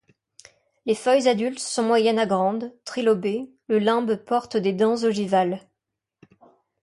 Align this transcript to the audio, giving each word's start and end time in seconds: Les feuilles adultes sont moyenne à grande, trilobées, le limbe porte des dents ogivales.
Les 0.87 0.95
feuilles 0.95 1.27
adultes 1.27 1.59
sont 1.59 1.83
moyenne 1.83 2.17
à 2.17 2.25
grande, 2.25 2.73
trilobées, 2.85 3.51
le 3.67 3.77
limbe 3.77 4.15
porte 4.15 4.57
des 4.57 4.73
dents 4.73 5.03
ogivales. 5.03 5.61